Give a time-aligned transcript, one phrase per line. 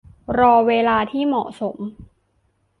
[0.39, 1.77] รอเวลาที่เหมาะสม